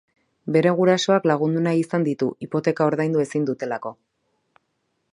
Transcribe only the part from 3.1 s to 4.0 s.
ezin dutelako.